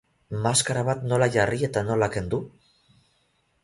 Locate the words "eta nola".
1.69-2.11